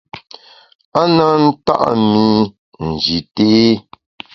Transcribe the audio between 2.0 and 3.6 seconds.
mi Nji té.